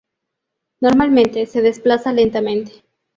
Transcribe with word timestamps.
Normalmente 0.79 1.45
se 1.45 1.61
desplaza 1.61 2.11
lentamente. 2.11 2.71